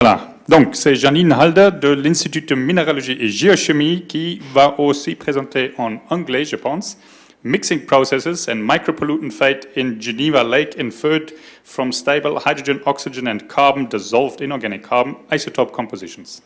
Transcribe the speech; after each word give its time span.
Voilà, 0.00 0.28
donc 0.48 0.76
c'est 0.76 0.94
Janine 0.94 1.32
Halder 1.32 1.70
de 1.72 1.88
l'Institut 1.88 2.42
de 2.42 2.54
Minéralogie 2.54 3.16
et 3.18 3.26
Géochimie 3.26 4.06
qui 4.06 4.40
va 4.54 4.78
aussi 4.78 5.16
présenter 5.16 5.72
en 5.76 5.96
anglais, 6.08 6.44
je 6.44 6.54
pense, 6.54 6.96
Mixing 7.42 7.84
Processes 7.84 8.48
and 8.48 8.62
Micropollutant 8.62 9.32
Fate 9.32 9.66
in 9.76 10.00
Geneva 10.00 10.44
Lake 10.44 10.76
inferred 10.78 11.32
from 11.64 11.90
stable 11.90 12.38
hydrogen, 12.46 12.80
oxygen 12.86 13.26
and 13.26 13.48
carbon 13.48 13.88
dissolved 13.88 14.40
inorganic 14.40 14.84
carbon 14.84 15.16
isotope 15.32 15.72
compositions. 15.72 16.42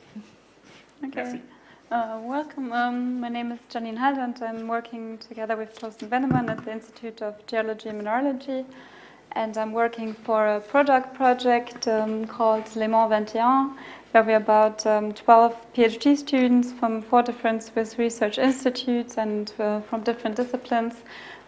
Okay. 1.04 1.38
Uh, 1.90 2.20
welcome. 2.22 2.72
Um, 2.72 3.20
my 3.20 3.28
name 3.28 3.52
is 3.52 3.58
Janine 3.70 3.98
Halder 3.98 4.22
and 4.22 4.42
I'm 4.42 4.66
working 4.66 5.18
together 5.18 5.58
with 5.58 5.76
Thorsten 5.76 6.08
Bennemann 6.08 6.48
at 6.48 6.64
the 6.64 6.72
Institute 6.72 7.20
of 7.20 7.34
Geology 7.46 7.90
and 7.90 7.98
Mineralogy 7.98 8.64
and 9.34 9.56
I'm 9.56 9.72
working 9.72 10.14
for 10.14 10.46
a 10.46 10.60
product 10.60 11.14
project 11.14 11.88
um, 11.88 12.26
called 12.26 12.64
Léman 12.74 13.08
21, 13.08 13.76
where 14.10 14.22
we're 14.22 14.36
about 14.36 14.86
um, 14.86 15.12
12 15.12 15.56
PhD 15.74 16.16
students 16.16 16.72
from 16.72 17.02
four 17.02 17.22
different 17.22 17.62
Swiss 17.62 17.98
research 17.98 18.38
institutes 18.38 19.16
and 19.18 19.52
uh, 19.58 19.80
from 19.80 20.02
different 20.02 20.36
disciplines 20.36 20.94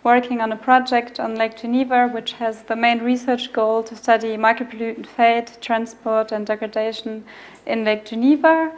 working 0.04 0.42
on 0.42 0.52
a 0.52 0.56
project 0.56 1.18
on 1.18 1.34
Lake 1.34 1.56
Geneva, 1.56 2.08
which 2.08 2.32
has 2.32 2.62
the 2.64 2.76
main 2.76 3.00
research 3.00 3.52
goal 3.52 3.82
to 3.82 3.96
study 3.96 4.36
micropollutant 4.36 5.06
fate, 5.06 5.56
transport, 5.62 6.30
and 6.30 6.46
degradation 6.46 7.24
in 7.66 7.84
Lake 7.84 8.04
Geneva. 8.04 8.70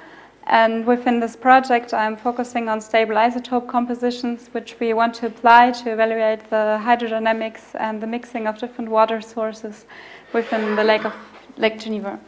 And 0.47 0.87
within 0.87 1.19
this 1.19 1.35
project, 1.35 1.93
I'm 1.93 2.17
focusing 2.17 2.69
on 2.69 2.81
stable 2.81 3.17
isotope 3.17 3.67
compositions, 3.67 4.49
which 4.53 4.79
we 4.79 4.95
want 4.95 5.15
to 5.15 5.27
apply 5.27 5.73
to 5.73 5.93
evaluate 5.93 6.49
the 6.51 6.81
hydrodynamics 6.83 7.75
and 7.75 8.01
the 8.01 8.07
mixing 8.07 8.47
of 8.47 8.57
different 8.57 8.89
water 8.89 9.21
sources 9.21 9.87
within 10.33 10.77
the 10.77 10.85
lake 10.85 11.05
of 11.05 11.15
Lake 11.57 11.80
Geneva. 11.80 12.21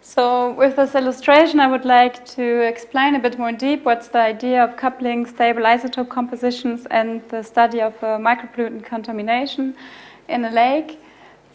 So 0.00 0.54
with 0.54 0.76
this 0.76 0.94
illustration, 0.94 1.60
I 1.60 1.66
would 1.66 1.84
like 1.84 2.24
to 2.36 2.62
explain 2.62 3.14
a 3.14 3.18
bit 3.18 3.38
more 3.38 3.52
deep 3.52 3.84
what's 3.84 4.08
the 4.08 4.20
idea 4.20 4.64
of 4.64 4.78
coupling 4.78 5.26
stable 5.26 5.64
isotope 5.64 6.08
compositions 6.08 6.86
and 6.90 7.20
the 7.28 7.42
study 7.42 7.82
of 7.82 7.92
uh, 8.02 8.16
micropollutant 8.16 8.84
contamination 8.84 9.76
in 10.26 10.46
a 10.46 10.50
lake. 10.50 10.98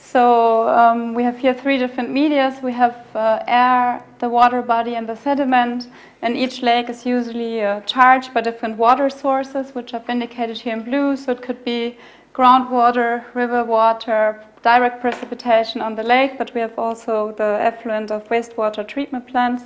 So 0.05 0.67
um, 0.69 1.13
we 1.13 1.23
have 1.23 1.37
here 1.39 1.53
three 1.53 1.77
different 1.77 2.11
medias. 2.11 2.61
We 2.61 2.73
have 2.73 2.95
uh, 3.15 3.43
air, 3.47 4.03
the 4.19 4.29
water 4.29 4.61
body, 4.61 4.95
and 4.95 5.07
the 5.07 5.15
sediment. 5.15 5.87
And 6.21 6.37
each 6.37 6.61
lake 6.61 6.89
is 6.89 7.05
usually 7.05 7.63
uh, 7.63 7.81
charged 7.81 8.33
by 8.33 8.41
different 8.41 8.77
water 8.77 9.09
sources, 9.09 9.73
which 9.73 9.93
I've 9.93 10.07
indicated 10.09 10.57
here 10.57 10.73
in 10.73 10.83
blue. 10.83 11.15
So 11.15 11.31
it 11.31 11.41
could 11.41 11.65
be 11.65 11.97
groundwater, 12.33 13.23
river 13.33 13.63
water, 13.63 14.43
direct 14.61 15.01
precipitation 15.01 15.81
on 15.81 15.95
the 15.95 16.03
lake, 16.03 16.37
but 16.37 16.53
we 16.53 16.61
have 16.61 16.77
also 16.77 17.33
the 17.37 17.57
effluent 17.61 18.11
of 18.11 18.27
wastewater 18.27 18.87
treatment 18.87 19.27
plants. 19.27 19.63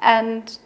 And 0.00 0.58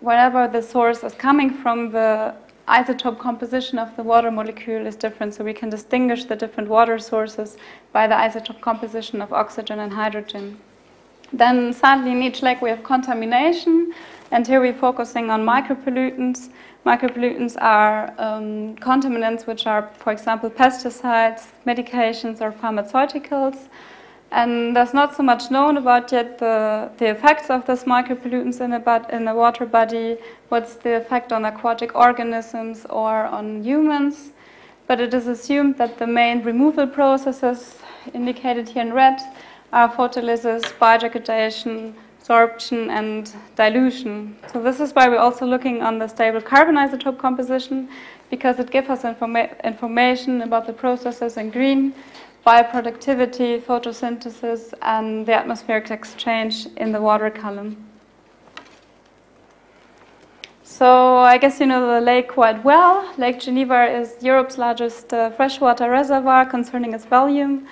wherever 0.00 0.46
the 0.48 0.62
source 0.62 1.02
is 1.02 1.14
coming 1.14 1.50
from, 1.50 1.92
the 1.92 2.34
isotope 2.68 3.18
composition 3.18 3.78
of 3.78 3.94
the 3.96 4.02
water 4.02 4.30
molecule 4.30 4.86
is 4.86 4.96
different, 4.96 5.34
so 5.34 5.44
we 5.44 5.52
can 5.52 5.70
distinguish 5.70 6.24
the 6.24 6.36
different 6.36 6.68
water 6.68 6.98
sources 6.98 7.56
by 7.92 8.06
the 8.06 8.14
isotope 8.14 8.60
composition 8.60 9.20
of 9.20 9.32
oxygen 9.32 9.80
and 9.80 9.92
hydrogen. 9.92 10.58
Then 11.32 11.72
sadly 11.72 12.12
in 12.12 12.22
each 12.22 12.42
lake 12.42 12.60
we 12.60 12.70
have 12.70 12.82
contamination, 12.82 13.92
and 14.30 14.46
here 14.46 14.60
we're 14.60 14.74
focusing 14.74 15.30
on 15.30 15.44
micropollutants. 15.44 16.50
Micropollutants 16.86 17.56
are 17.60 18.14
um, 18.18 18.74
contaminants 18.76 19.46
which 19.46 19.66
are, 19.66 19.90
for 19.98 20.12
example, 20.12 20.48
pesticides, 20.48 21.48
medications, 21.66 22.40
or 22.40 22.52
pharmaceuticals. 22.52 23.68
And 24.32 24.76
there's 24.76 24.94
not 24.94 25.16
so 25.16 25.22
much 25.24 25.50
known 25.50 25.76
about 25.76 26.12
yet 26.12 26.38
the, 26.38 26.90
the 26.98 27.06
effects 27.06 27.50
of 27.50 27.66
these 27.66 27.84
micropollutants 27.84 28.60
in 28.60 28.72
a, 28.72 29.16
in 29.16 29.26
a 29.26 29.34
water 29.34 29.66
body, 29.66 30.18
what's 30.50 30.74
the 30.74 30.96
effect 30.96 31.32
on 31.32 31.44
aquatic 31.44 31.96
organisms 31.96 32.86
or 32.90 33.24
on 33.26 33.64
humans. 33.64 34.30
But 34.86 35.00
it 35.00 35.14
is 35.14 35.26
assumed 35.26 35.78
that 35.78 35.98
the 35.98 36.06
main 36.06 36.42
removal 36.42 36.86
processes 36.86 37.78
indicated 38.14 38.68
here 38.68 38.82
in 38.82 38.92
red 38.92 39.18
are 39.72 39.88
photolysis, 39.88 40.62
biodegradation, 40.78 41.94
sorption, 42.22 42.88
and 42.90 43.32
dilution. 43.56 44.36
So 44.52 44.62
this 44.62 44.78
is 44.78 44.92
why 44.92 45.08
we're 45.08 45.18
also 45.18 45.46
looking 45.46 45.82
on 45.82 45.98
the 45.98 46.06
stable 46.06 46.40
carbon 46.40 46.76
isotope 46.76 47.18
composition 47.18 47.88
because 48.30 48.60
it 48.60 48.70
gives 48.70 48.88
us 48.88 49.02
informa 49.02 49.62
information 49.64 50.42
about 50.42 50.66
the 50.66 50.72
processes 50.72 51.36
in 51.36 51.50
green 51.50 51.92
bioproductivity, 52.46 53.60
photosynthesis, 53.60 54.72
and 54.82 55.26
the 55.26 55.34
atmospheric 55.34 55.90
exchange 55.90 56.66
in 56.76 56.92
the 56.92 57.00
water 57.00 57.30
column. 57.30 57.76
So 60.62 61.18
I 61.18 61.36
guess 61.36 61.60
you 61.60 61.66
know 61.66 61.94
the 61.94 62.00
lake 62.00 62.28
quite 62.28 62.64
well. 62.64 63.12
Lake 63.18 63.38
Geneva 63.38 63.84
is 63.84 64.16
Europe's 64.22 64.56
largest 64.56 65.12
uh, 65.12 65.30
freshwater 65.30 65.90
reservoir 65.90 66.46
concerning 66.46 66.94
its 66.94 67.04
volume, 67.04 67.66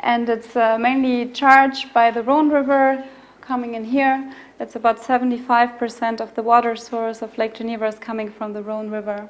and 0.00 0.28
it's 0.28 0.56
uh, 0.56 0.78
mainly 0.78 1.30
charged 1.32 1.92
by 1.92 2.10
the 2.10 2.22
Rhone 2.22 2.48
River 2.48 3.04
coming 3.42 3.74
in 3.74 3.84
here. 3.84 4.32
It's 4.60 4.76
about 4.76 4.98
75% 4.98 6.20
of 6.20 6.34
the 6.34 6.42
water 6.42 6.74
source 6.76 7.20
of 7.20 7.36
Lake 7.36 7.54
Geneva 7.54 7.86
is 7.86 7.98
coming 7.98 8.30
from 8.30 8.54
the 8.54 8.62
Rhone 8.62 8.88
River. 8.88 9.28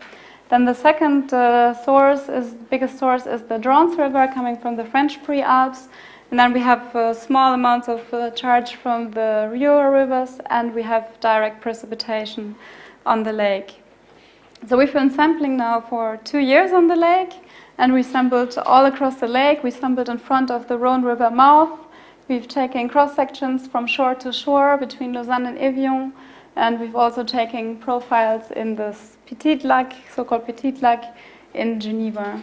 Then 0.51 0.65
the 0.65 0.75
second 0.75 1.33
uh, 1.33 1.75
source 1.85 2.29
is 2.29 2.55
biggest 2.71 2.99
source 2.99 3.27
is 3.27 3.43
the 3.43 3.59
Dranse 3.59 3.97
River 3.97 4.29
coming 4.33 4.57
from 4.57 4.77
the 4.77 4.85
French 4.85 5.23
Pre-Alps. 5.25 5.89
And 6.31 6.39
then 6.41 6.53
we 6.53 6.61
have 6.61 6.95
uh, 6.97 7.15
small 7.15 7.55
amounts 7.55 7.89
of 7.89 8.13
uh, 8.13 8.31
charge 8.31 8.75
from 8.75 9.11
the 9.13 9.49
Rio 9.53 9.81
rivers, 9.83 10.41
and 10.51 10.75
we 10.75 10.83
have 10.83 11.19
direct 11.21 11.61
precipitation 11.61 12.57
on 13.07 13.23
the 13.23 13.33
lake. 13.33 13.83
So 14.69 14.77
we've 14.77 14.93
been 14.93 15.11
sampling 15.11 15.57
now 15.57 15.81
for 15.83 16.19
two 16.25 16.39
years 16.39 16.73
on 16.73 16.89
the 16.89 16.97
lake, 16.97 17.35
and 17.79 17.93
we 17.93 18.03
sampled 18.03 18.57
all 18.67 18.87
across 18.87 19.17
the 19.17 19.29
lake. 19.29 19.63
We 19.63 19.71
sampled 19.71 20.09
in 20.09 20.19
front 20.19 20.51
of 20.51 20.67
the 20.67 20.77
Rhone 20.79 21.05
River 21.05 21.31
mouth. 21.31 21.79
We've 22.29 22.49
taken 22.49 22.89
cross 22.89 23.15
sections 23.15 23.69
from 23.69 23.87
shore 23.87 24.15
to 24.17 24.33
shore 24.33 24.79
between 24.79 25.13
Lausanne 25.13 25.47
and 25.47 25.59
Evian, 25.59 26.15
and 26.57 26.81
we've 26.81 26.97
also 26.97 27.25
taken 27.25 27.77
profiles 27.77 28.51
in 28.53 28.77
this 28.77 29.17
Petit 29.27 29.61
Lac, 29.61 29.95
so-called 30.15 30.47
Petit 30.47 30.73
Lac 30.81 31.17
in 31.55 31.81
Geneva. 31.81 32.43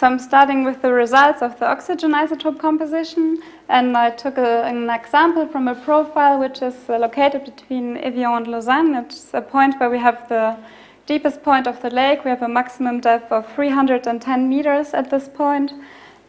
So 0.00 0.06
I'm 0.06 0.18
starting 0.18 0.64
with 0.64 0.80
the 0.80 0.92
results 0.92 1.42
of 1.42 1.58
the 1.58 1.66
oxygen 1.66 2.12
isotope 2.12 2.58
composition, 2.58 3.42
and 3.68 3.94
I 3.94 4.08
took 4.08 4.38
a, 4.38 4.64
an 4.64 4.88
example 4.88 5.46
from 5.46 5.68
a 5.68 5.74
profile 5.74 6.40
which 6.40 6.62
is 6.62 6.88
uh, 6.88 6.96
located 6.96 7.44
between 7.44 7.98
Evian 7.98 8.32
and 8.32 8.46
Lausanne. 8.46 8.94
It's 8.94 9.34
a 9.34 9.42
point 9.42 9.78
where 9.78 9.90
we 9.90 9.98
have 9.98 10.26
the 10.30 10.56
deepest 11.04 11.42
point 11.42 11.66
of 11.66 11.82
the 11.82 11.90
lake. 11.90 12.24
We 12.24 12.30
have 12.30 12.40
a 12.40 12.48
maximum 12.48 13.00
depth 13.00 13.30
of 13.30 13.52
310 13.54 14.48
meters 14.48 14.94
at 14.94 15.10
this 15.10 15.28
point. 15.28 15.72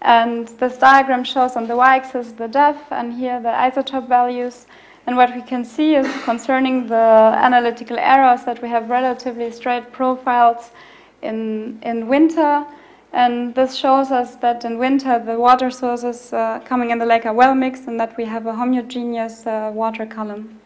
And 0.01 0.47
this 0.59 0.77
diagram 0.77 1.23
shows 1.23 1.55
on 1.55 1.67
the 1.67 1.75
y-axis 1.75 2.31
the 2.31 2.47
depth, 2.47 2.91
and 2.91 3.13
here 3.13 3.39
the 3.39 3.49
isotope 3.49 4.07
values. 4.07 4.65
And 5.05 5.17
what 5.17 5.35
we 5.35 5.41
can 5.41 5.65
see 5.65 5.95
is 5.95 6.07
concerning 6.23 6.87
the 6.87 6.95
analytical 6.95 7.97
errors 7.97 8.43
that 8.45 8.61
we 8.61 8.69
have 8.69 8.89
relatively 8.89 9.51
straight 9.51 9.91
profiles 9.91 10.71
in, 11.21 11.79
in 11.83 12.07
winter. 12.07 12.65
And 13.13 13.53
this 13.53 13.75
shows 13.75 14.09
us 14.09 14.35
that 14.37 14.63
in 14.63 14.77
winter 14.77 15.19
the 15.19 15.37
water 15.37 15.69
sources 15.69 16.31
uh, 16.31 16.61
coming 16.63 16.91
in 16.91 16.97
the 16.97 17.05
lake 17.05 17.25
are 17.25 17.33
well 17.33 17.53
mixed 17.53 17.87
and 17.87 17.99
that 17.99 18.15
we 18.15 18.25
have 18.25 18.45
a 18.45 18.55
homogeneous 18.55 19.45
uh, 19.45 19.71
water 19.73 20.05
column. 20.05 20.60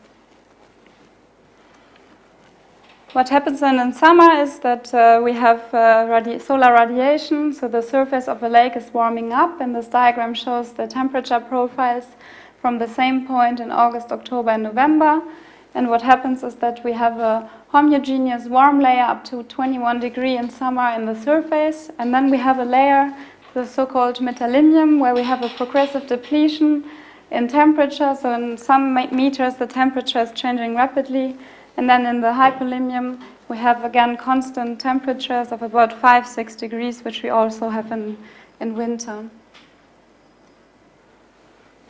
What 3.15 3.29
happens 3.29 3.61
then 3.61 3.79
in 3.79 3.93
summer 3.93 4.29
is 4.41 4.59
that 4.59 4.93
uh, 4.93 5.21
we 5.23 5.31
have 5.31 5.73
uh, 5.73 6.05
radi 6.11 6.37
solar 6.41 6.73
radiation, 6.73 7.53
so 7.53 7.69
the 7.69 7.81
surface 7.81 8.27
of 8.27 8.41
the 8.41 8.49
lake 8.49 8.75
is 8.75 8.93
warming 8.93 9.31
up, 9.31 9.61
and 9.61 9.73
this 9.73 9.87
diagram 9.87 10.33
shows 10.33 10.73
the 10.73 10.85
temperature 10.85 11.39
profiles 11.39 12.07
from 12.59 12.77
the 12.77 12.89
same 12.89 13.25
point 13.25 13.61
in 13.61 13.71
August, 13.71 14.11
October, 14.11 14.49
and 14.49 14.63
November. 14.63 15.21
And 15.75 15.89
what 15.89 16.01
happens 16.01 16.43
is 16.43 16.55
that 16.55 16.83
we 16.83 16.91
have 16.91 17.17
a 17.19 17.49
homogeneous 17.69 18.47
warm 18.49 18.81
layer 18.81 19.03
up 19.03 19.23
to 19.29 19.43
21 19.43 20.01
degree 20.01 20.35
in 20.35 20.49
summer 20.49 20.89
in 20.89 21.05
the 21.05 21.15
surface. 21.15 21.89
And 21.97 22.13
then 22.13 22.29
we 22.29 22.37
have 22.39 22.59
a 22.59 22.65
layer, 22.65 23.15
the 23.53 23.65
so-called 23.65 24.17
metalimnium, 24.17 24.99
where 24.99 25.15
we 25.15 25.23
have 25.23 25.41
a 25.41 25.47
progressive 25.47 26.05
depletion 26.07 26.83
in 27.31 27.47
temperature. 27.47 28.13
So 28.21 28.33
in 28.33 28.57
some 28.57 28.93
meters, 28.93 29.55
the 29.55 29.67
temperature 29.67 30.19
is 30.19 30.33
changing 30.33 30.75
rapidly. 30.75 31.37
And 31.77 31.89
then 31.89 32.05
in 32.05 32.21
the 32.21 32.31
hypolimnium, 32.31 33.21
we 33.49 33.57
have 33.57 33.83
again 33.83 34.17
constant 34.17 34.79
temperatures 34.79 35.51
of 35.51 35.61
about 35.61 35.93
5, 35.93 36.27
6 36.27 36.55
degrees, 36.55 37.03
which 37.03 37.21
we 37.21 37.29
also 37.29 37.69
have 37.69 37.91
in, 37.91 38.17
in 38.59 38.75
winter. 38.75 39.29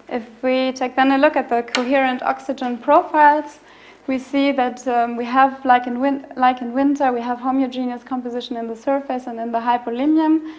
If 0.09 0.27
we 0.43 0.71
take 0.71 0.95
then 0.95 1.11
a 1.11 1.17
look 1.17 1.35
at 1.35 1.49
the 1.49 1.63
coherent 1.63 2.21
oxygen 2.23 2.77
profiles, 2.77 3.59
we 4.07 4.19
see 4.19 4.51
that 4.51 4.87
um, 4.87 5.15
we 5.15 5.25
have, 5.25 5.65
like 5.65 5.88
in, 5.88 6.25
like 6.35 6.61
in 6.61 6.73
winter, 6.73 7.11
we 7.11 7.21
have 7.21 7.39
homogeneous 7.39 8.03
composition 8.03 8.55
in 8.55 8.67
the 8.67 8.75
surface 8.75 9.25
and 9.25 9.39
in 9.39 9.51
the 9.51 9.59
hypolimnium. 9.59 10.53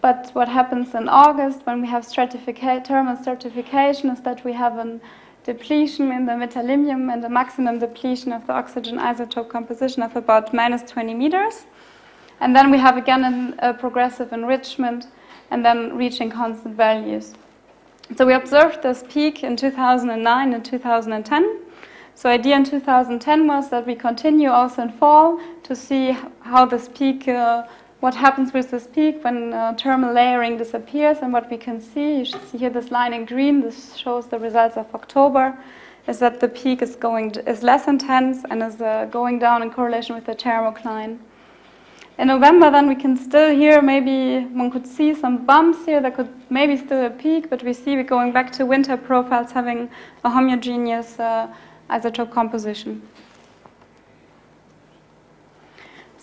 But 0.00 0.30
what 0.32 0.48
happens 0.48 0.94
in 0.94 1.08
August 1.08 1.60
when 1.64 1.80
we 1.80 1.88
have 1.88 2.04
stratifica 2.04 2.84
thermal 2.86 3.16
stratification 3.16 4.10
is 4.10 4.20
that 4.22 4.44
we 4.44 4.52
have 4.52 4.78
a 4.78 5.00
depletion 5.48 6.12
in 6.12 6.26
the 6.26 6.32
metallium 6.32 7.10
and 7.10 7.24
a 7.24 7.28
maximum 7.40 7.78
depletion 7.78 8.32
of 8.32 8.46
the 8.46 8.52
oxygen 8.52 8.98
isotope 8.98 9.48
composition 9.48 10.02
of 10.02 10.14
about 10.14 10.52
minus 10.52 10.82
20 10.82 11.14
meters. 11.14 11.64
And 12.40 12.54
then 12.54 12.70
we 12.70 12.76
have 12.76 12.98
again 12.98 13.24
an, 13.24 13.54
a 13.60 13.72
progressive 13.72 14.30
enrichment 14.34 15.06
and 15.50 15.64
then 15.64 15.96
reaching 15.96 16.30
constant 16.30 16.76
values. 16.76 17.32
So 18.16 18.26
we 18.26 18.34
observed 18.34 18.82
this 18.82 19.02
peak 19.08 19.42
in 19.42 19.56
2009 19.56 20.52
and 20.52 20.62
2010. 20.62 21.60
So 22.14 22.28
idea 22.28 22.56
in 22.56 22.64
2010 22.64 23.46
was 23.46 23.70
that 23.70 23.86
we 23.86 23.94
continue 23.94 24.50
also 24.50 24.82
in 24.82 24.92
fall 24.92 25.40
to 25.62 25.74
see 25.74 26.14
how 26.40 26.66
this 26.66 26.90
peak, 26.94 27.26
uh, 27.26 27.66
what 28.00 28.14
happens 28.14 28.52
with 28.52 28.70
this 28.70 28.86
peak 28.86 29.24
when 29.24 29.52
uh, 29.52 29.74
thermal 29.74 30.12
layering 30.12 30.56
disappears 30.56 31.18
and 31.20 31.32
what 31.32 31.50
we 31.50 31.56
can 31.56 31.80
see, 31.80 32.18
you 32.18 32.24
should 32.24 32.48
see 32.48 32.58
here 32.58 32.70
this 32.70 32.90
line 32.92 33.12
in 33.12 33.24
green, 33.24 33.60
this 33.60 33.96
shows 33.96 34.28
the 34.28 34.38
results 34.38 34.76
of 34.76 34.86
October, 34.94 35.58
is 36.06 36.20
that 36.20 36.38
the 36.38 36.48
peak 36.48 36.80
is 36.80 36.94
going, 36.94 37.30
is 37.46 37.62
less 37.62 37.88
intense 37.88 38.44
and 38.50 38.62
is 38.62 38.80
uh, 38.80 39.06
going 39.10 39.38
down 39.38 39.62
in 39.62 39.70
correlation 39.70 40.14
with 40.14 40.26
the 40.26 40.34
thermocline. 40.34 41.18
In 42.18 42.28
November, 42.28 42.70
then 42.70 42.88
we 42.88 42.94
can 42.94 43.16
still 43.16 43.54
hear 43.54 43.82
maybe 43.82 44.44
one 44.46 44.70
could 44.70 44.86
see 44.86 45.14
some 45.14 45.44
bumps 45.44 45.84
here. 45.84 46.00
that 46.00 46.16
could 46.16 46.28
maybe 46.50 46.76
still 46.76 47.06
a 47.06 47.10
peak, 47.10 47.50
but 47.50 47.62
we 47.62 47.72
see 47.72 47.94
we're 47.96 48.02
going 48.02 48.32
back 48.32 48.50
to 48.52 48.66
winter 48.66 48.96
profiles 48.96 49.52
having 49.52 49.88
a 50.24 50.30
homogeneous 50.30 51.18
uh, 51.20 51.48
isotope 51.90 52.30
composition. 52.32 53.02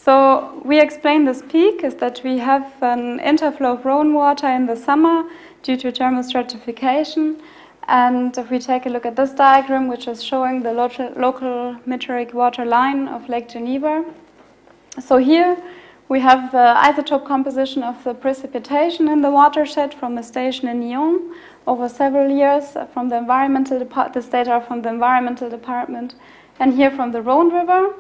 So 0.05 0.61
we 0.63 0.79
explain 0.79 1.25
this 1.25 1.41
peak 1.49 1.83
is 1.83 1.95
that 1.95 2.21
we 2.23 2.37
have 2.37 2.71
an 2.81 3.19
interflow 3.19 3.73
of 3.73 3.85
rainwater 3.85 4.47
in 4.47 4.67
the 4.67 4.75
summer 4.75 5.27
due 5.63 5.77
to 5.77 5.91
thermal 5.91 6.21
stratification. 6.21 7.41
And 7.87 8.37
if 8.37 8.51
we 8.51 8.59
take 8.59 8.85
a 8.85 8.89
look 8.89 9.07
at 9.07 9.15
this 9.15 9.31
diagram, 9.31 9.87
which 9.87 10.07
is 10.07 10.23
showing 10.23 10.61
the 10.61 10.73
local, 10.73 11.75
meteoric 11.87 12.35
water 12.35 12.65
line 12.65 13.07
of 13.07 13.27
Lake 13.27 13.49
Geneva. 13.49 14.05
So 14.99 15.17
here 15.17 15.57
we 16.07 16.19
have 16.19 16.51
the 16.51 16.75
isotope 16.87 17.25
composition 17.25 17.81
of 17.81 18.03
the 18.03 18.13
precipitation 18.13 19.09
in 19.09 19.23
the 19.23 19.31
watershed 19.31 19.91
from 19.91 20.19
a 20.19 20.23
station 20.23 20.67
in 20.67 20.81
Nyon 20.81 21.33
over 21.65 21.89
several 21.89 22.29
years 22.29 22.77
from 22.93 23.09
the 23.09 23.17
environmental 23.17 23.79
department. 23.79 24.13
This 24.13 24.27
data 24.27 24.63
from 24.67 24.83
the 24.83 24.89
environmental 24.89 25.49
department, 25.49 26.13
and 26.59 26.75
here 26.75 26.91
from 26.91 27.11
the 27.11 27.23
Rhone 27.23 27.51
River. 27.51 27.95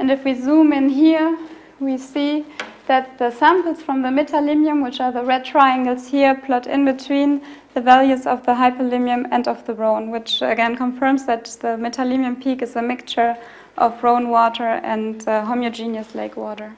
And 0.00 0.10
if 0.10 0.24
we 0.24 0.32
zoom 0.32 0.72
in 0.72 0.88
here, 0.88 1.36
we 1.78 1.98
see 1.98 2.46
that 2.86 3.18
the 3.18 3.30
samples 3.30 3.82
from 3.82 4.00
the 4.00 4.08
metallium, 4.08 4.82
which 4.82 4.98
are 4.98 5.12
the 5.12 5.22
red 5.22 5.44
triangles 5.44 6.08
here, 6.08 6.34
plot 6.34 6.66
in 6.66 6.86
between 6.86 7.42
the 7.74 7.82
values 7.82 8.26
of 8.26 8.44
the 8.46 8.52
hypolimnium 8.52 9.28
and 9.30 9.46
of 9.46 9.66
the 9.66 9.74
Rhone, 9.74 10.10
which 10.10 10.40
again 10.40 10.74
confirms 10.74 11.26
that 11.26 11.44
the 11.60 11.76
metallium 11.76 12.42
peak 12.42 12.62
is 12.62 12.76
a 12.76 12.82
mixture 12.82 13.36
of 13.76 14.02
Rhone 14.02 14.30
water 14.30 14.80
and 14.82 15.28
uh, 15.28 15.44
homogeneous 15.44 16.14
lake 16.14 16.34
water. 16.34 16.74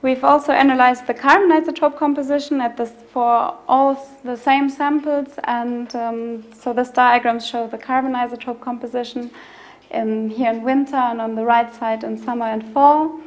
We've 0.00 0.24
also 0.24 0.52
analyzed 0.52 1.06
the 1.06 1.12
carbon 1.12 1.50
isotope 1.50 1.98
composition 1.98 2.58
this 2.78 2.92
for 3.12 3.58
all 3.68 4.18
the 4.24 4.36
same 4.36 4.70
samples, 4.70 5.28
and 5.44 5.94
um, 5.94 6.44
so 6.54 6.72
this 6.72 6.88
diagrams 6.88 7.46
show 7.46 7.66
the 7.66 7.78
carbon 7.78 8.14
isotope 8.14 8.62
composition 8.62 9.30
in, 9.90 10.30
here 10.30 10.50
in 10.50 10.62
winter 10.62 10.96
and 10.96 11.20
on 11.20 11.34
the 11.34 11.44
right 11.44 11.74
side 11.74 12.04
in 12.04 12.16
summer 12.18 12.46
and 12.46 12.72
fall. 12.72 13.20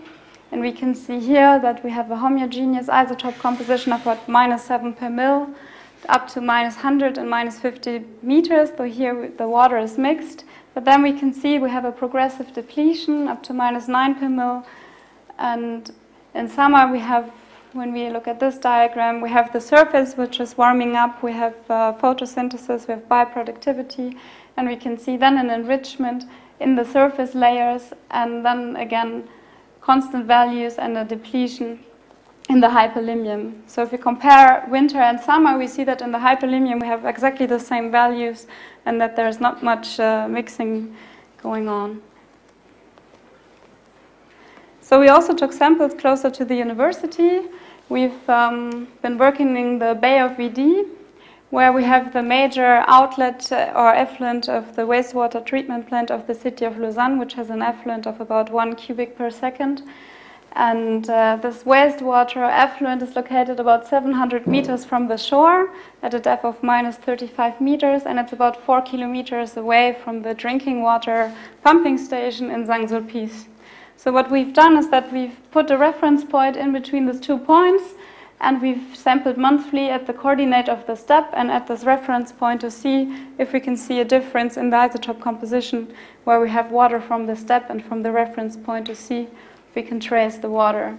And 0.51 0.61
we 0.61 0.71
can 0.71 0.93
see 0.93 1.19
here 1.19 1.59
that 1.59 1.83
we 1.83 1.91
have 1.91 2.11
a 2.11 2.17
homogeneous 2.17 2.87
isotope 2.87 3.39
composition 3.39 3.93
of 3.93 4.01
about 4.01 4.27
minus 4.27 4.65
7 4.65 4.93
per 4.93 5.09
mil 5.09 5.49
up 6.09 6.27
to 6.29 6.41
minus 6.41 6.75
100 6.75 7.17
and 7.17 7.29
minus 7.29 7.59
50 7.59 8.03
meters, 8.21 8.69
so 8.75 8.83
here 8.83 9.31
the 9.37 9.47
water 9.47 9.77
is 9.77 9.97
mixed. 9.97 10.43
But 10.73 10.85
then 10.85 11.03
we 11.03 11.13
can 11.13 11.33
see 11.33 11.59
we 11.59 11.69
have 11.69 11.85
a 11.85 11.91
progressive 11.91 12.53
depletion 12.53 13.27
up 13.27 13.43
to 13.43 13.53
minus 13.53 13.87
9 13.87 14.15
per 14.15 14.29
mil, 14.29 14.65
and 15.37 15.91
in 16.33 16.47
summer, 16.47 16.91
we 16.91 16.99
have, 16.99 17.29
when 17.73 17.91
we 17.91 18.09
look 18.09 18.27
at 18.27 18.39
this 18.39 18.57
diagram, 18.57 19.19
we 19.21 19.29
have 19.29 19.51
the 19.51 19.59
surface 19.59 20.15
which 20.15 20.39
is 20.39 20.57
warming 20.57 20.95
up, 20.95 21.21
we 21.21 21.33
have 21.33 21.55
uh, 21.69 21.93
photosynthesis, 21.93 22.87
we 22.87 22.93
have 22.93 23.07
bioproductivity, 23.09 24.17
and 24.55 24.67
we 24.67 24.75
can 24.75 24.97
see 24.97 25.17
then 25.17 25.37
an 25.37 25.49
enrichment 25.49 26.23
in 26.61 26.75
the 26.75 26.85
surface 26.85 27.35
layers, 27.35 27.93
and 28.11 28.45
then 28.45 28.75
again, 28.75 29.27
constant 29.81 30.25
values 30.25 30.75
and 30.75 30.97
a 30.97 31.03
depletion 31.03 31.79
in 32.49 32.59
the 32.59 32.67
hypolimnium. 32.67 33.53
So 33.67 33.81
if 33.83 33.91
we 33.91 33.97
compare 33.97 34.65
winter 34.69 34.99
and 34.99 35.19
summer, 35.19 35.57
we 35.57 35.67
see 35.67 35.83
that 35.85 36.01
in 36.01 36.11
the 36.11 36.17
hypolimnium 36.17 36.81
we 36.81 36.87
have 36.87 37.05
exactly 37.05 37.45
the 37.45 37.59
same 37.59 37.91
values 37.91 38.47
and 38.85 38.99
that 38.99 39.15
there's 39.15 39.39
not 39.39 39.63
much 39.63 39.99
uh, 39.99 40.27
mixing 40.27 40.95
going 41.41 41.67
on. 41.67 42.01
So 44.81 44.99
we 44.99 45.07
also 45.07 45.33
took 45.33 45.53
samples 45.53 45.93
closer 45.93 46.29
to 46.29 46.43
the 46.43 46.55
university. 46.55 47.41
We've 47.89 48.29
um, 48.29 48.87
been 49.01 49.17
working 49.17 49.55
in 49.55 49.79
the 49.79 49.97
Bay 49.99 50.19
of 50.19 50.37
Vidy, 50.37 50.83
where 51.51 51.74
we 51.74 51.83
have 51.83 52.13
the 52.13 52.24
major 52.24 52.83
outlet 52.88 53.51
uh, 53.51 53.71
or 53.75 53.94
effluent 53.94 54.48
of 54.48 54.75
the 54.77 54.83
wastewater 54.83 55.45
treatment 55.45 55.86
plant 55.88 56.09
of 56.09 56.25
the 56.25 56.33
city 56.33 56.63
of 56.63 56.77
Lausanne, 56.80 57.19
which 57.19 57.33
has 57.33 57.50
an 57.50 57.62
effluent 57.62 58.07
of 58.07 58.21
about 58.21 58.50
one 58.50 58.74
cubic 58.74 59.18
per 59.18 59.30
second. 59.30 59.83
And 60.53 61.09
uh, 61.09 61.38
this 61.42 61.63
wastewater 61.63 62.50
effluent 62.50 63.01
is 63.03 63.15
located 63.15 63.59
about 63.59 63.86
700 63.86 64.48
meters 64.48 64.86
from 64.86 65.07
the 65.07 65.18
shore 65.18 65.69
at 66.01 66.13
a 66.13 66.19
depth 66.19 66.45
of 66.45 66.63
minus 66.63 66.95
35 66.95 67.59
meters, 67.59 68.03
and 68.03 68.18
it's 68.18 68.33
about 68.33 68.65
four 68.65 68.81
kilometers 68.81 69.56
away 69.57 69.98
from 70.03 70.21
the 70.21 70.33
drinking 70.33 70.81
water 70.81 71.33
pumping 71.63 71.98
station 71.98 72.50
in 72.50 72.65
Saint-Sulpice. 72.65 73.48
So 73.98 74.12
what 74.12 74.31
we've 74.31 74.53
done 74.53 74.77
is 74.77 74.89
that 74.89 75.12
we've 75.12 75.38
put 75.51 75.69
a 75.69 75.77
reference 75.77 76.24
point 76.24 76.56
in 76.56 76.71
between 76.71 77.06
these 77.06 77.19
two 77.19 77.38
points 77.38 77.94
and 78.41 78.61
we've 78.61 78.95
sampled 78.95 79.38
monthly 79.38 79.89
at 79.89 80.07
the 80.07 80.13
coordinate 80.13 80.67
of 80.67 80.85
the 80.88 80.95
step 80.95 81.29
and 81.33 81.51
at 81.51 81.67
this 81.67 81.83
reference 81.83 82.31
point 82.31 82.59
to 82.61 82.71
see 82.71 83.15
if 83.38 83.53
we 83.53 83.59
can 83.59 83.77
see 83.77 83.99
a 83.99 84.05
difference 84.05 84.57
in 84.57 84.71
the 84.71 84.75
isotope 84.75 85.21
composition 85.21 85.93
where 86.23 86.41
we 86.41 86.49
have 86.49 86.71
water 86.71 86.99
from 86.99 87.27
the 87.27 87.35
step 87.35 87.69
and 87.69 87.85
from 87.85 88.01
the 88.01 88.11
reference 88.11 88.57
point 88.57 88.88
to 88.88 88.95
see 88.95 89.21
if 89.21 89.75
we 89.75 89.83
can 89.83 90.00
trace 90.00 90.38
the 90.38 90.50
water. 90.50 90.98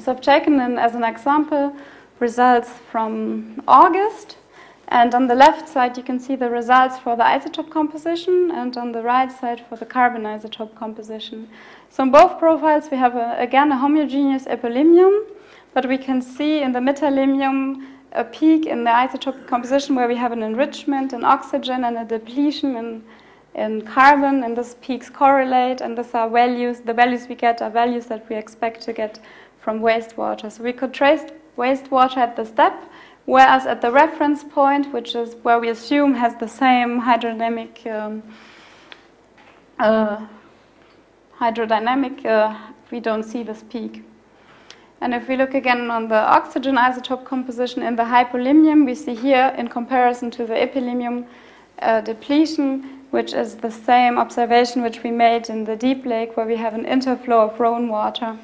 So 0.00 0.12
I've 0.12 0.22
taken 0.22 0.58
in, 0.58 0.78
as 0.78 0.94
an 0.94 1.04
example 1.04 1.76
results 2.18 2.70
from 2.90 3.62
August 3.68 4.38
and 4.88 5.14
on 5.14 5.26
the 5.26 5.34
left 5.34 5.68
side, 5.68 5.96
you 5.96 6.02
can 6.02 6.20
see 6.20 6.36
the 6.36 6.48
results 6.48 6.96
for 6.98 7.16
the 7.16 7.24
isotope 7.24 7.70
composition, 7.70 8.52
and 8.52 8.76
on 8.76 8.92
the 8.92 9.02
right 9.02 9.32
side 9.32 9.64
for 9.68 9.74
the 9.76 9.84
carbon 9.84 10.22
isotope 10.22 10.76
composition. 10.76 11.48
So 11.90 12.04
in 12.04 12.12
both 12.12 12.38
profiles, 12.38 12.88
we 12.88 12.96
have, 12.96 13.16
a, 13.16 13.34
again, 13.36 13.72
a 13.72 13.76
homogeneous 13.76 14.44
epilymium, 14.44 15.24
but 15.74 15.86
we 15.86 15.98
can 15.98 16.20
see 16.22 16.62
in 16.62 16.72
the 16.72 16.78
metallium 16.78 17.86
a 18.12 18.24
peak 18.24 18.66
in 18.66 18.84
the 18.84 18.90
isotopic 18.90 19.46
composition 19.46 19.94
where 19.94 20.08
we 20.08 20.16
have 20.16 20.32
an 20.32 20.42
enrichment 20.42 21.12
in 21.12 21.24
oxygen 21.24 21.84
and 21.84 21.98
a 21.98 22.04
depletion 22.04 22.76
in, 22.76 23.04
in 23.54 23.82
carbon, 23.82 24.42
and 24.42 24.56
these 24.56 24.74
peaks 24.76 25.10
correlate, 25.10 25.80
and 25.80 25.98
these 25.98 26.14
are 26.14 26.30
values, 26.30 26.80
the 26.80 26.94
values 26.94 27.28
we 27.28 27.34
get 27.34 27.60
are 27.60 27.70
values 27.70 28.06
that 28.06 28.26
we 28.28 28.36
expect 28.36 28.80
to 28.82 28.92
get 28.92 29.18
from 29.60 29.80
wastewater. 29.80 30.50
So 30.50 30.62
we 30.62 30.72
could 30.72 30.94
trace 30.94 31.24
wastewater 31.56 32.18
at 32.18 32.36
the 32.36 32.44
step, 32.44 32.74
Whereas 33.26 33.66
at 33.66 33.80
the 33.80 33.90
reference 33.90 34.44
point, 34.44 34.92
which 34.92 35.16
is 35.16 35.34
where 35.42 35.58
we 35.58 35.68
assume 35.68 36.14
has 36.14 36.36
the 36.36 36.46
same 36.46 37.02
hydrodynamic 37.02 37.84
um, 37.92 38.22
uh, 39.80 40.24
hydrodynamic, 41.36 42.24
uh, 42.24 42.56
we 42.92 43.00
don't 43.00 43.24
see 43.24 43.42
this 43.42 43.64
peak. 43.68 44.04
And 45.00 45.12
if 45.12 45.28
we 45.28 45.36
look 45.36 45.54
again 45.54 45.90
on 45.90 46.08
the 46.08 46.16
oxygen 46.16 46.76
isotope 46.76 47.24
composition 47.24 47.82
in 47.82 47.96
the 47.96 48.04
hypolimnium, 48.04 48.86
we 48.86 48.94
see 48.94 49.14
here 49.14 49.54
in 49.58 49.68
comparison 49.68 50.30
to 50.32 50.46
the 50.46 50.54
epilymium 50.54 51.26
uh, 51.80 52.00
depletion, 52.00 53.02
which 53.10 53.34
is 53.34 53.56
the 53.56 53.70
same 53.70 54.18
observation 54.18 54.82
which 54.82 55.02
we 55.02 55.10
made 55.10 55.50
in 55.50 55.64
the 55.64 55.76
deep 55.76 56.06
lake 56.06 56.36
where 56.36 56.46
we 56.46 56.56
have 56.56 56.74
an 56.74 56.84
interflow 56.84 57.50
of 57.50 57.60
Rhone 57.60 57.88
water. 57.88 58.38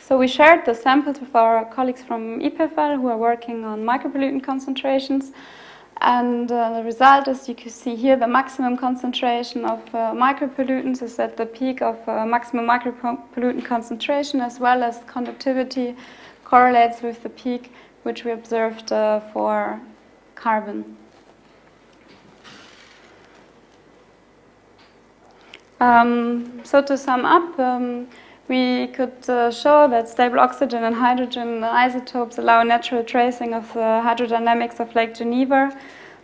So 0.00 0.18
we 0.18 0.26
shared 0.26 0.66
the 0.66 0.74
samples 0.74 1.20
with 1.20 1.36
our 1.36 1.64
colleagues 1.66 2.02
from 2.02 2.40
EPFL 2.40 3.00
who 3.00 3.06
are 3.06 3.16
working 3.16 3.64
on 3.64 3.84
micropollutant 3.84 4.42
concentrations. 4.42 5.30
And 6.02 6.50
uh, 6.50 6.78
the 6.78 6.82
result 6.82 7.28
is 7.28 7.46
you 7.46 7.54
can 7.54 7.70
see 7.70 7.94
here 7.94 8.16
the 8.16 8.26
maximum 8.26 8.76
concentration 8.78 9.66
of 9.66 9.80
uh, 9.94 10.12
micropollutants 10.14 11.02
is 11.02 11.18
at 11.18 11.36
the 11.36 11.44
peak 11.44 11.82
of 11.82 11.96
uh, 12.08 12.24
maximum 12.24 12.66
micropollutant 12.66 13.66
concentration 13.66 14.40
as 14.40 14.58
well 14.58 14.82
as 14.82 15.00
conductivity 15.06 15.94
correlates 16.42 17.02
with 17.02 17.22
the 17.22 17.28
peak 17.28 17.72
which 18.04 18.24
we 18.24 18.30
observed 18.32 18.90
uh, 18.92 19.20
for 19.32 19.78
carbon. 20.34 20.96
Um, 25.80 26.60
so 26.64 26.82
to 26.82 26.96
sum 26.96 27.26
up, 27.26 27.58
um, 27.58 28.08
we 28.50 28.88
could 28.88 29.30
uh, 29.30 29.48
show 29.48 29.86
that 29.88 30.08
stable 30.08 30.40
oxygen 30.40 30.82
and 30.82 30.96
hydrogen 30.96 31.62
isotopes 31.62 32.36
allow 32.36 32.64
natural 32.64 33.04
tracing 33.04 33.54
of 33.54 33.72
the 33.74 33.88
hydrodynamics 34.04 34.80
of 34.80 34.92
Lake 34.96 35.14
Geneva. 35.14 35.72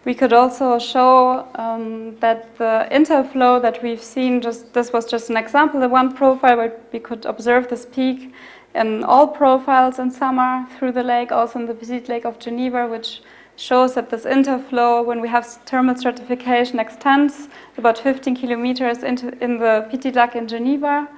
We 0.04 0.12
could 0.12 0.32
also 0.32 0.80
show 0.80 1.46
um, 1.54 2.16
that 2.18 2.58
the 2.58 2.88
interflow 2.90 3.62
that 3.62 3.80
we've 3.80 4.02
seen, 4.02 4.40
just 4.40 4.74
this 4.74 4.92
was 4.92 5.06
just 5.06 5.30
an 5.30 5.36
example, 5.36 5.78
the 5.78 5.88
one 5.88 6.14
profile 6.14 6.56
where 6.56 6.72
we 6.92 6.98
could 6.98 7.24
observe 7.26 7.68
this 7.68 7.86
peak 7.86 8.34
in 8.74 9.04
all 9.04 9.28
profiles 9.28 10.00
in 10.00 10.10
summer 10.10 10.66
through 10.76 10.92
the 10.92 11.04
lake, 11.04 11.30
also 11.30 11.60
in 11.60 11.66
the 11.66 11.74
Petite 11.74 12.08
Lake 12.08 12.24
of 12.24 12.40
Geneva, 12.40 12.88
which 12.88 13.22
shows 13.54 13.94
that 13.94 14.10
this 14.10 14.24
interflow, 14.24 15.04
when 15.04 15.20
we 15.20 15.28
have 15.28 15.46
thermal 15.64 15.94
stratification, 15.94 16.80
extends 16.80 17.48
about 17.78 17.98
15 17.98 18.34
kilometers 18.34 19.04
into 19.04 19.28
in 19.42 19.58
the 19.58 19.86
Petit 19.90 20.10
Lac 20.10 20.34
in 20.34 20.48
Geneva. 20.48 21.08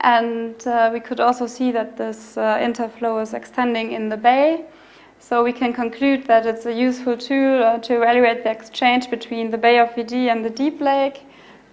And 0.00 0.64
uh, 0.66 0.90
we 0.92 1.00
could 1.00 1.20
also 1.20 1.46
see 1.46 1.72
that 1.72 1.96
this 1.96 2.36
uh, 2.36 2.58
interflow 2.58 3.20
is 3.20 3.34
extending 3.34 3.92
in 3.92 4.08
the 4.08 4.16
bay. 4.16 4.64
So 5.18 5.42
we 5.42 5.52
can 5.52 5.72
conclude 5.72 6.26
that 6.26 6.46
it's 6.46 6.64
a 6.66 6.72
useful 6.72 7.16
tool 7.16 7.62
uh, 7.62 7.78
to 7.78 7.96
evaluate 7.96 8.44
the 8.44 8.50
exchange 8.50 9.10
between 9.10 9.50
the 9.50 9.58
Bay 9.58 9.78
of 9.78 9.94
Vidy 9.94 10.28
and 10.28 10.44
the 10.44 10.50
Deep 10.50 10.80
Lake 10.80 11.24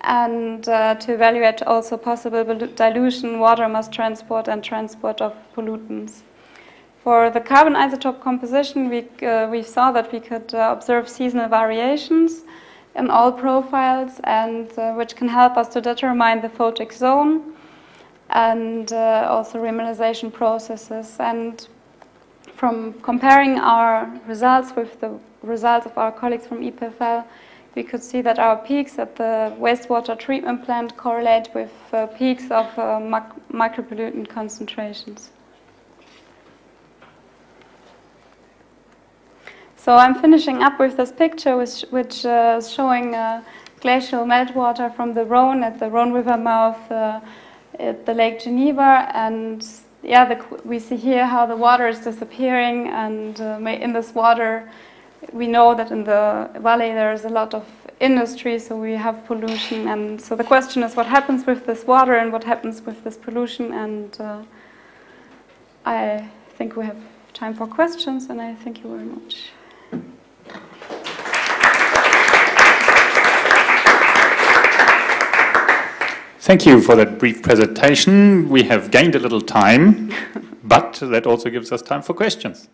and 0.01 0.67
uh, 0.67 0.95
to 0.95 1.13
evaluate 1.13 1.61
also 1.63 1.95
possible 1.95 2.43
dilution, 2.75 3.39
water 3.39 3.69
mass 3.69 3.87
transport 3.87 4.47
and 4.47 4.63
transport 4.63 5.21
of 5.21 5.35
pollutants. 5.55 6.21
For 7.03 7.29
the 7.29 7.39
carbon 7.39 7.73
isotope 7.75 8.19
composition, 8.19 8.89
we, 8.89 9.07
uh, 9.25 9.47
we 9.47 9.61
saw 9.61 9.91
that 9.91 10.11
we 10.11 10.19
could 10.19 10.53
uh, 10.55 10.73
observe 10.75 11.07
seasonal 11.07 11.47
variations 11.47 12.41
in 12.95 13.11
all 13.11 13.31
profiles 13.31 14.19
and 14.23 14.71
which 14.97 15.15
can 15.15 15.27
help 15.27 15.55
us 15.55 15.67
to 15.69 15.81
determine 15.81 16.41
the 16.41 16.49
photic 16.49 16.91
zone 16.91 17.54
and 18.35 18.91
uh, 18.91 19.27
also 19.29 19.57
remineralization 19.57 20.31
processes. 20.31 21.15
And 21.19 21.67
from 22.55 22.93
comparing 23.01 23.57
our 23.57 24.11
results 24.27 24.75
with 24.75 24.99
the 24.99 25.17
results 25.41 25.85
of 25.85 25.97
our 25.97 26.11
colleagues 26.11 26.45
from 26.45 26.59
EPFL, 26.59 27.23
we 27.75 27.83
could 27.83 28.03
see 28.03 28.21
that 28.21 28.37
our 28.37 28.57
peaks 28.57 28.99
at 28.99 29.15
the 29.15 29.55
wastewater 29.57 30.19
treatment 30.19 30.65
plant 30.65 30.97
correlate 30.97 31.49
with 31.53 31.71
uh, 31.93 32.07
peaks 32.07 32.51
of 32.51 32.67
uh, 32.77 32.99
mic 32.99 33.23
micropollutant 33.51 34.27
concentrations. 34.27 35.31
So 39.77 39.95
I'm 39.95 40.15
finishing 40.15 40.61
up 40.63 40.79
with 40.79 40.97
this 40.97 41.11
picture 41.11 41.55
which, 41.55 41.85
which 41.89 42.25
uh, 42.25 42.55
is 42.57 42.71
showing 42.71 43.15
uh, 43.15 43.43
glacial 43.81 44.25
meltwater 44.25 44.93
from 44.93 45.13
the 45.13 45.25
Rhone 45.25 45.63
at 45.63 45.79
the 45.79 45.89
Rhone 45.89 46.11
River 46.11 46.37
mouth 46.37 46.91
uh, 46.91 47.19
at 47.79 48.05
the 48.05 48.13
Lake 48.13 48.39
Geneva 48.39 49.09
and 49.13 49.65
yeah, 50.03 50.25
the, 50.25 50.43
we 50.63 50.79
see 50.79 50.95
here 50.95 51.25
how 51.25 51.45
the 51.45 51.55
water 51.55 51.87
is 51.87 51.99
disappearing 51.99 52.89
and 52.89 53.41
uh, 53.41 53.59
in 53.59 53.93
this 53.93 54.13
water 54.13 54.69
we 55.33 55.47
know 55.47 55.73
that 55.75 55.91
in 55.91 56.03
the 56.03 56.49
valley 56.59 56.91
there's 56.91 57.25
a 57.25 57.29
lot 57.29 57.53
of 57.53 57.65
industry, 57.99 58.59
so 58.59 58.75
we 58.75 58.93
have 58.93 59.25
pollution. 59.25 59.87
And 59.87 60.21
so 60.21 60.35
the 60.35 60.43
question 60.43 60.83
is 60.83 60.95
what 60.95 61.05
happens 61.05 61.45
with 61.45 61.65
this 61.65 61.85
water 61.85 62.15
and 62.15 62.31
what 62.31 62.43
happens 62.43 62.81
with 62.85 63.03
this 63.03 63.17
pollution. 63.17 63.73
And 63.73 64.19
uh, 64.19 64.43
I 65.85 66.29
think 66.57 66.75
we 66.75 66.85
have 66.85 66.97
time 67.33 67.53
for 67.53 67.67
questions, 67.67 68.29
and 68.29 68.41
I 68.41 68.55
thank 68.55 68.83
you 68.83 68.89
very 68.89 69.05
much. 69.05 69.51
Thank 76.45 76.67
you 76.67 76.79
for 76.79 76.95
that 76.95 77.17
brief 77.17 77.41
presentation. 77.41 78.49
We 78.49 78.61
have 78.65 78.91
gained 78.91 79.15
a 79.15 79.19
little 79.19 79.41
time, 79.41 80.13
but 80.63 80.93
that 81.01 81.25
also 81.25 81.49
gives 81.49 81.71
us 81.71 81.81
time 81.81 82.03
for 82.03 82.13
questions. 82.13 82.69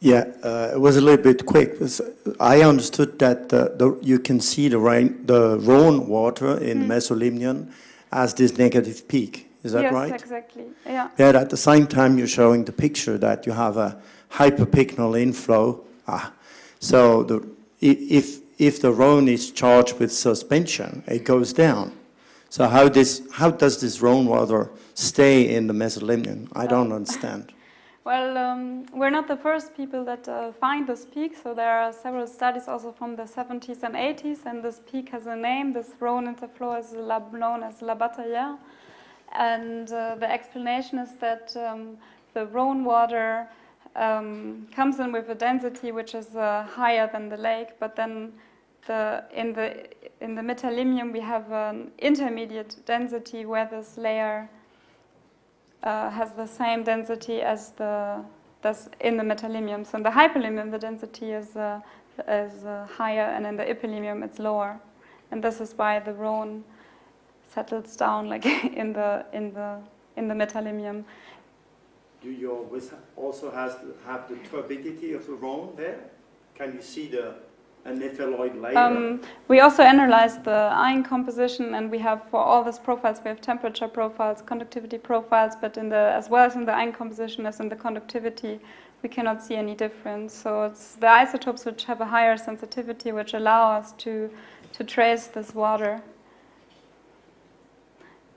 Yeah, 0.00 0.32
uh, 0.42 0.70
it 0.72 0.80
was 0.80 0.96
a 0.96 1.02
little 1.02 1.22
bit 1.22 1.44
quick. 1.44 1.76
I 2.40 2.62
understood 2.62 3.18
that 3.18 3.52
uh, 3.52 3.68
the, 3.76 3.98
you 4.00 4.18
can 4.18 4.40
see 4.40 4.68
the 4.68 4.78
rain, 4.78 5.26
the 5.26 5.58
Rhone 5.58 6.08
water 6.08 6.56
in 6.56 6.84
Hmm. 6.84 6.92
Mesolimnion 6.92 7.70
as 8.10 8.32
this 8.32 8.56
negative 8.56 9.08
peak. 9.08 9.50
Is 9.62 9.72
that 9.72 9.82
yes, 9.82 9.92
right? 9.92 10.14
exactly. 10.14 10.64
Yeah. 10.86 11.10
Yeah, 11.18 11.38
at 11.38 11.50
the 11.50 11.58
same 11.58 11.86
time, 11.86 12.16
you're 12.16 12.28
showing 12.28 12.64
the 12.64 12.72
picture 12.72 13.18
that 13.18 13.44
you 13.44 13.52
have 13.52 13.76
a 13.76 14.00
hyperpycnal 14.30 15.20
inflow. 15.20 15.84
Ah, 16.06 16.32
so 16.80 17.24
the, 17.24 17.46
if, 17.82 18.47
if 18.58 18.80
the 18.80 18.92
Rhone 18.92 19.28
is 19.28 19.50
charged 19.50 19.98
with 19.98 20.12
suspension, 20.12 21.04
it 21.06 21.24
goes 21.24 21.52
down. 21.52 21.92
So 22.50 22.66
how, 22.66 22.88
this, 22.88 23.22
how 23.32 23.50
does 23.50 23.80
this 23.80 24.00
Rhone 24.00 24.26
water 24.26 24.70
stay 24.94 25.54
in 25.54 25.66
the 25.66 25.74
Mesolimnion? 25.74 26.48
I 26.52 26.66
don't 26.66 26.92
understand. 27.00 27.52
Well, 28.04 28.38
um, 28.38 28.86
we're 28.94 29.10
not 29.10 29.28
the 29.28 29.36
first 29.36 29.76
people 29.76 30.02
that 30.06 30.26
uh, 30.26 30.52
find 30.52 30.86
this 30.86 31.04
peak, 31.04 31.36
so 31.36 31.52
there 31.52 31.78
are 31.78 31.92
several 31.92 32.26
studies 32.26 32.66
also 32.66 32.90
from 32.90 33.16
the 33.16 33.24
70s 33.24 33.82
and 33.82 33.94
80s, 33.94 34.46
and 34.46 34.64
this 34.64 34.80
peak 34.90 35.10
has 35.10 35.26
a 35.26 35.36
name. 35.36 35.74
This 35.74 35.90
Rhone 36.00 36.34
interflow 36.34 36.80
is 36.80 36.92
lab- 36.92 37.34
known 37.34 37.62
as 37.62 37.82
La 37.82 37.94
Bataillère. 37.94 38.56
And 39.32 39.92
uh, 39.92 40.14
the 40.14 40.30
explanation 40.30 40.98
is 40.98 41.16
that 41.20 41.54
um, 41.56 41.98
the 42.32 42.46
Rhone 42.46 42.82
water 42.82 43.46
um, 43.98 44.66
comes 44.74 45.00
in 45.00 45.12
with 45.12 45.28
a 45.28 45.34
density 45.34 45.92
which 45.92 46.14
is 46.14 46.34
uh, 46.36 46.66
higher 46.70 47.08
than 47.12 47.28
the 47.28 47.36
lake, 47.36 47.78
but 47.80 47.96
then 47.96 48.32
the, 48.86 49.24
in 49.34 49.52
the 49.52 49.86
in 50.20 50.34
the 50.34 50.42
Metalimium 50.42 51.12
we 51.12 51.20
have 51.20 51.50
an 51.52 51.90
intermediate 51.98 52.76
density 52.86 53.44
where 53.44 53.66
this 53.66 53.96
layer 53.98 54.48
uh, 55.82 56.10
has 56.10 56.32
the 56.32 56.46
same 56.46 56.82
density 56.82 57.40
as 57.42 57.70
the 57.72 58.24
in 59.00 59.16
the 59.16 59.22
metalimium. 59.22 59.86
So 59.86 59.98
in 59.98 60.02
the 60.02 60.10
hyperlimium 60.10 60.70
the 60.70 60.78
density 60.78 61.30
is 61.32 61.56
uh, 61.56 61.80
is 62.26 62.64
uh, 62.64 62.86
higher, 62.90 63.22
and 63.34 63.46
in 63.46 63.56
the 63.56 63.64
epilimium 63.64 64.24
it's 64.24 64.38
lower, 64.38 64.80
and 65.30 65.42
this 65.42 65.60
is 65.60 65.74
why 65.76 66.00
the 66.00 66.12
Rhone 66.12 66.64
settles 67.54 67.96
down 67.96 68.28
like 68.28 68.44
in 68.82 68.92
the 68.92 69.24
in 69.32 69.54
the 69.54 69.80
in 70.16 70.28
the 70.28 70.34
metalimium. 70.34 71.04
Do 72.22 72.30
you 72.30 72.68
also 73.16 73.50
has 73.50 73.74
to 73.76 73.94
have 74.06 74.28
the 74.28 74.36
turbidity 74.48 75.12
of 75.12 75.26
the 75.26 75.34
Rhone 75.34 75.74
there? 75.76 76.00
Can 76.54 76.74
you 76.74 76.82
see 76.82 77.06
the 77.08 77.34
nepheloid 77.86 78.56
layer? 78.56 78.76
Um, 78.76 79.20
we 79.46 79.60
also 79.60 79.82
analyzed 79.82 80.44
the 80.44 80.70
ion 80.72 81.04
composition, 81.04 81.74
and 81.74 81.90
we 81.90 81.98
have 81.98 82.22
for 82.30 82.40
all 82.40 82.64
these 82.64 82.78
profiles 82.78 83.20
we 83.24 83.28
have 83.28 83.40
temperature 83.40 83.88
profiles, 83.88 84.42
conductivity 84.42 84.98
profiles, 84.98 85.54
but 85.60 85.76
in 85.76 85.88
the 85.88 86.12
as 86.14 86.28
well 86.28 86.44
as 86.44 86.56
in 86.56 86.64
the 86.64 86.72
ion 86.72 86.92
composition 86.92 87.46
as 87.46 87.60
in 87.60 87.68
the 87.68 87.76
conductivity, 87.76 88.60
we 89.02 89.08
cannot 89.08 89.42
see 89.42 89.54
any 89.54 89.74
difference. 89.74 90.34
So 90.34 90.64
it's 90.64 90.96
the 90.96 91.08
isotopes 91.08 91.64
which 91.64 91.84
have 91.84 92.00
a 92.00 92.06
higher 92.06 92.36
sensitivity, 92.36 93.12
which 93.12 93.34
allow 93.34 93.72
us 93.72 93.92
to 93.98 94.30
to 94.72 94.84
trace 94.84 95.28
this 95.28 95.54
water. 95.54 96.02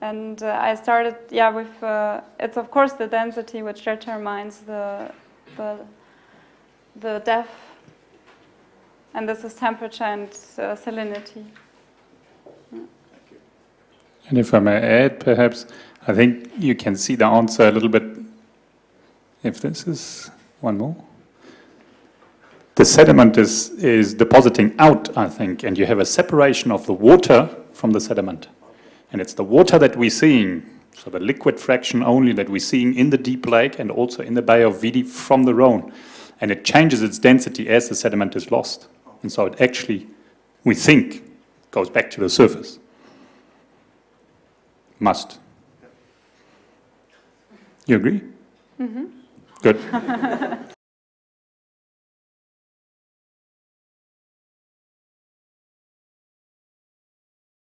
And 0.02 0.42
uh, 0.42 0.58
I 0.60 0.74
started, 0.74 1.14
yeah, 1.30 1.48
with 1.48 1.82
uh, 1.82 2.20
it's 2.38 2.56
of 2.56 2.70
course 2.70 2.92
the 2.92 3.06
density 3.06 3.62
which 3.62 3.84
determines 3.84 4.58
the 4.58 5.10
the 5.56 5.78
the 6.96 7.22
depth 7.24 7.54
and 9.14 9.28
this 9.28 9.44
is 9.44 9.54
temperature 9.54 10.04
and 10.04 10.28
uh, 10.58 10.74
salinity. 10.74 11.44
And 14.28 14.38
if 14.38 14.54
I 14.54 14.58
may 14.58 14.76
add, 14.76 15.20
perhaps, 15.20 15.66
I 16.06 16.14
think 16.14 16.50
you 16.58 16.74
can 16.74 16.96
see 16.96 17.14
the 17.14 17.26
answer 17.26 17.68
a 17.68 17.70
little 17.70 17.88
bit. 17.88 18.02
If 19.42 19.60
this 19.60 19.86
is 19.86 20.30
one 20.60 20.78
more. 20.78 20.96
The 22.76 22.84
sediment 22.84 23.36
is, 23.36 23.70
is 23.70 24.14
depositing 24.14 24.74
out, 24.78 25.16
I 25.16 25.28
think, 25.28 25.62
and 25.62 25.76
you 25.76 25.84
have 25.86 25.98
a 25.98 26.06
separation 26.06 26.70
of 26.72 26.86
the 26.86 26.92
water 26.92 27.50
from 27.72 27.90
the 27.90 28.00
sediment. 28.00 28.48
And 29.12 29.20
it's 29.20 29.34
the 29.34 29.44
water 29.44 29.78
that 29.78 29.96
we're 29.96 30.10
seeing, 30.10 30.68
so 30.94 31.10
the 31.10 31.20
liquid 31.20 31.60
fraction 31.60 32.02
only 32.02 32.32
that 32.32 32.48
we're 32.48 32.58
seeing 32.58 32.94
in 32.94 33.10
the 33.10 33.18
deep 33.18 33.46
lake 33.46 33.78
and 33.78 33.90
also 33.90 34.22
in 34.22 34.34
the 34.34 34.42
Bay 34.42 34.62
of 34.62 34.80
Vidy 34.80 35.02
from 35.02 35.44
the 35.44 35.54
Rhone. 35.54 35.92
And 36.40 36.50
it 36.50 36.64
changes 36.64 37.02
its 37.02 37.18
density 37.18 37.68
as 37.68 37.88
the 37.88 37.94
sediment 37.94 38.34
is 38.34 38.50
lost. 38.50 38.88
And 39.22 39.30
so 39.30 39.46
it 39.46 39.60
actually, 39.60 40.08
we 40.64 40.74
think, 40.74 41.30
goes 41.70 41.88
back 41.88 42.10
to 42.12 42.20
the 42.20 42.28
surface. 42.28 42.78
Must. 44.98 45.38
You 47.86 47.96
agree? 47.96 48.22
Mm-hmm. 48.80 49.04
Good. 49.62 50.68